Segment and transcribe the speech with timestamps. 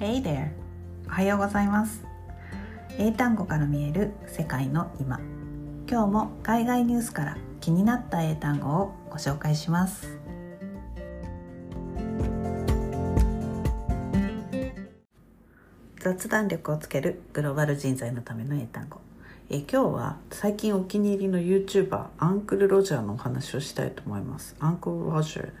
[0.00, 0.48] Hey there!
[1.08, 2.02] おはようございます。
[2.96, 5.20] 英単語から見える世界の今。
[5.86, 10.18] 今日も海外ニュースから気になった英単語をご紹介します。
[15.98, 19.02] 雑談力をつけるグローバル人材のための英単語。
[19.50, 24.56] え今日は最近お気に入りの YouTuber アンクル・ロジャーのお話をしたいと思います。
[24.60, 25.52] アンクル・ロジャー。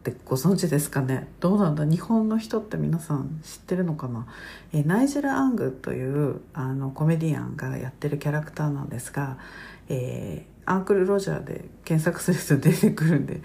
[0.00, 1.28] ってご存知ですかね？
[1.40, 1.84] どうなんだ？
[1.84, 4.26] 日本の人って皆さん知ってるのかな？
[4.72, 9.36] えナイジェル・アングというあのコメディアンがやってるキャラクターなんですが、
[9.90, 13.42] えー、アンクル・ロジャーで検索すると出てくるんで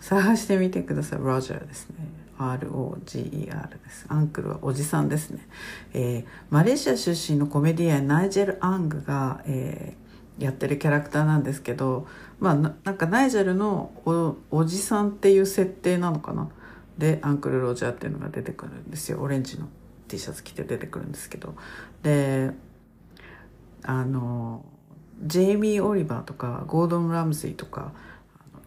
[0.00, 1.18] 探してみてください。
[1.20, 1.96] ロジャーですね。
[2.38, 4.06] ROGER です。
[4.08, 5.46] アンクルはおじさんですね、
[5.92, 10.07] えー、マレーシア出身のコメディアンナイジェル・アングが、えー
[10.38, 12.06] やってるキャラクターなんですけど
[12.38, 16.48] まあなんかナイジェルのおおじさんっていう設定なのかな？
[16.96, 19.20] でアンクル・ロジャーっていうのが出てくるんですよ。
[19.20, 19.68] オレンジの
[20.08, 21.54] T シャツ着て出てくるんですけど。
[22.02, 22.50] で
[23.82, 24.64] あの
[25.22, 27.92] ジェイミー・オリバーとかゴードン・ラムズイとか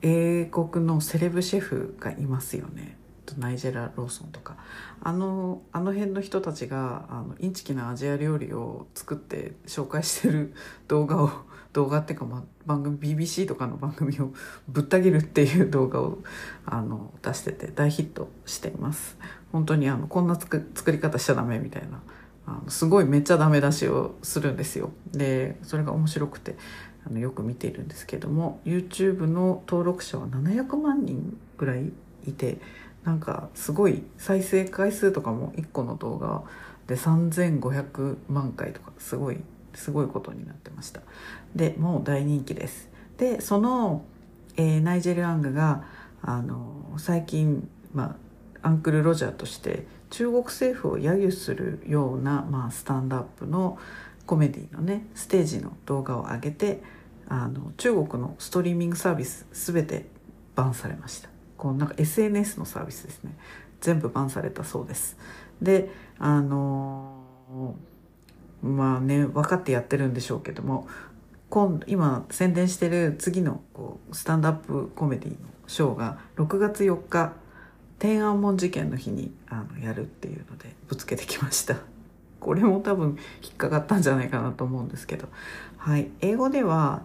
[0.02, 2.98] 英国のセレブシェフがいますよね。
[3.38, 4.58] ナイジェラ・ローソンとか。
[5.02, 10.54] あのあの辺の人たちがあのインチキなアジア料理を作って紹介してる
[10.90, 11.32] 動画を
[11.74, 14.32] 動画っていうか、まあ、番組 BBC とかの番組を
[14.68, 16.20] ぶった切るっていう動画を
[16.66, 19.18] あの出してて大ヒットしています。
[19.52, 22.02] 本当にあのこんな作り方しちゃダメみたいな。
[22.48, 24.92] あのすごいめっちゃダメ出しをするんですよ。
[25.12, 26.58] でそれが面白くて
[27.06, 31.92] あのよく見ているんですけども YouTube の登録者は700万人ぐらい
[32.28, 32.58] いて
[33.04, 36.44] なんかすごい再生回数とかも1個の動画
[36.88, 39.38] で3500万回とかすごい
[39.74, 41.02] すごいことになってました。
[41.56, 42.90] でもう大人気です。
[43.18, 44.04] でその、
[44.58, 45.84] えー、ナイジェル・アングが
[46.22, 48.16] あの最近、ま
[48.64, 53.78] あ、アンクル・ロジャーとして中国政府を揶揄するような、まあ、スタンドアップの
[54.26, 56.82] コメディのねステージの動画を上げて
[57.28, 60.08] あの中国のストリーミングサービス全て
[60.56, 61.30] バンされました。
[61.58, 63.36] こうなんか SNS のサービスですね。
[63.80, 65.18] 全部バンされたそうです。
[65.62, 65.90] で
[66.20, 67.92] あのー
[68.62, 70.88] まあね分かってやってるんでしょうけども
[71.50, 77.34] 今今宣伝してる次のこうスタンドアップコメディのショーが6月4日
[78.00, 81.76] 天安門事件の日にあのやるっていうのでぶつけてきました。
[82.40, 85.28] これも多分引っかかったんじゃないかなと思うんですけど。
[85.78, 86.10] はい。
[86.22, 87.04] 英語では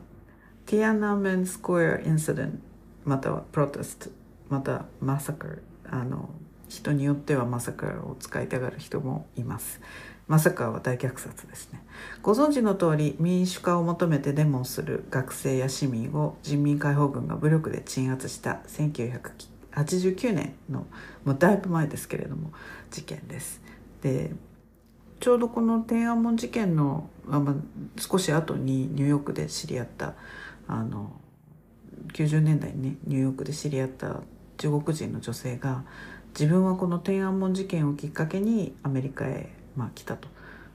[0.64, 2.58] Tiananmen Square Incident
[3.04, 4.10] または Protest
[4.48, 6.30] また Massacre あの
[6.68, 9.80] 人によってはマサカを使いたがる人もいます。
[10.28, 11.84] まさかは大虐殺ですね。
[12.22, 20.86] ご存知の通り民主化を求めてデモをする学生や市民を人民解放軍が武力で鎮圧した1989年の
[21.24, 22.50] もうだいぶ前ですけれども
[22.90, 23.62] 事件です。
[24.02, 24.32] で
[25.20, 27.54] ちょうどこの天安門事件の、まあ、
[27.96, 30.14] 少し後にニューヨークで知り合った
[30.66, 31.12] あの
[32.12, 34.20] 90年代にねニューヨークで知り合った
[34.58, 35.84] 中国人の女性が
[36.38, 40.28] 自分はこの天安門事件をきっかけにアメリカへまあ、来たと。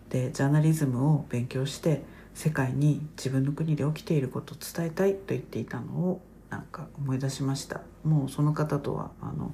[0.10, 2.04] でジャーナリズムを勉強して
[2.34, 9.54] 世界に自分の国で起きていることを伝えたいと言っていたのをなんか思い出しましたもうその方とはあの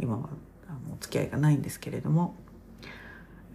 [0.00, 0.28] 今は
[0.66, 2.34] あのお付き合いがないんですけれども、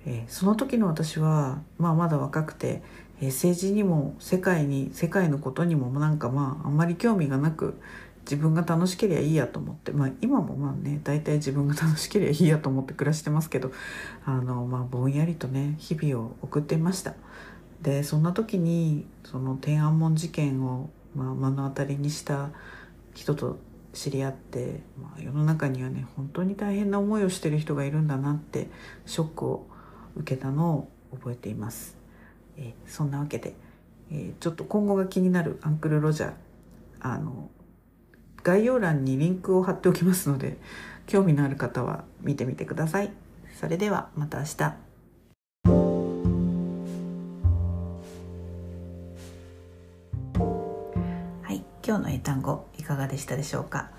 [0.06, 2.84] えー、その時の私は、まあ、まだ若くて、
[3.20, 7.80] えー、政治にも世界に世界のことにもなんかまああんまり興味がなく
[8.24, 13.72] 自分が楽しければいいやと思って、まあ、今もまあね大体自分が楽しければいいやと思って暮らしてますけど
[14.26, 17.14] あの、まあ、ぼんやりとね日々を送っていました。
[17.82, 22.52] でそんな時にその天安門事件を、まあ、目の当たりにした
[23.14, 23.60] 人と
[23.92, 28.70] 知り合って、まあ、世の中にはね本当に大変な思いをしてる人がいるんだなって
[29.06, 29.68] ショックを
[30.16, 31.98] 受けたのを覚えています、
[32.58, 33.56] えそんなわけで、
[34.12, 36.34] えちょっと今後が気になるアンクル・ロジャー
[37.00, 37.50] あの
[38.44, 40.58] 概要欄にリンクを貼っておきますので
[41.08, 43.12] 興味のある方は見てみてください。
[43.60, 44.64] それではまた明日。
[51.42, 53.92] はい、今日の英単語いかがでしたでしょうか、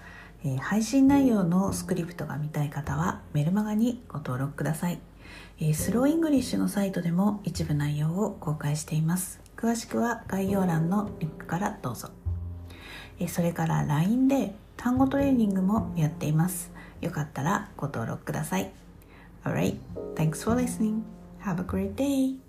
[0.44, 4.99] えー、配信内容のスクリプトが見たい方はメルマガにご登録ください、
[5.61, 12.11] えー、 Slow English のサイトでも一部内容を公開しています詳しくは概要欄のリンクからどうぞ
[13.28, 16.72] それから LINE で単語トレーニングもやっています。
[17.00, 18.70] よかったらご登録ください。
[19.44, 19.78] Alright,
[20.14, 21.02] thanks for listening.
[21.43, 22.44] Have a great day.